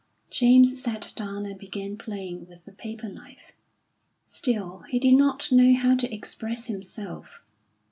James 0.31 0.81
sat 0.81 1.13
down 1.15 1.45
and 1.45 1.59
began 1.59 1.95
playing 1.95 2.47
with 2.47 2.67
a 2.67 2.71
paper 2.71 3.07
knife. 3.07 3.51
Still 4.25 4.79
he 4.89 4.97
did 4.97 5.13
not 5.13 5.51
know 5.51 5.75
how 5.77 5.95
to 5.95 6.11
express 6.11 6.65
himself. 6.65 7.39